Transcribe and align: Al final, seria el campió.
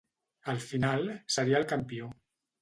Al 0.53 0.61
final, 0.69 1.05
seria 1.35 1.61
el 1.61 1.69
campió. 1.75 2.11